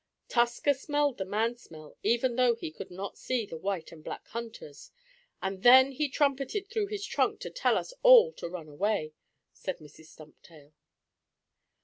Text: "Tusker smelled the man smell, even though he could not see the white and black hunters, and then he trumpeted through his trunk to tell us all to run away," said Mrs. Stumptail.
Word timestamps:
"Tusker 0.29 0.73
smelled 0.73 1.19
the 1.19 1.25
man 1.25 1.57
smell, 1.57 1.95
even 2.01 2.35
though 2.35 2.55
he 2.55 2.71
could 2.71 2.89
not 2.89 3.19
see 3.19 3.45
the 3.45 3.55
white 3.59 3.91
and 3.91 4.03
black 4.03 4.27
hunters, 4.29 4.89
and 5.43 5.61
then 5.61 5.91
he 5.91 6.09
trumpeted 6.09 6.67
through 6.71 6.87
his 6.87 7.05
trunk 7.05 7.39
to 7.41 7.51
tell 7.51 7.77
us 7.77 7.93
all 8.01 8.33
to 8.33 8.49
run 8.49 8.67
away," 8.67 9.13
said 9.53 9.77
Mrs. 9.77 10.05
Stumptail. 10.05 10.73